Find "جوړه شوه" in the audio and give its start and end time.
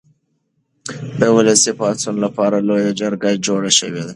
3.45-4.03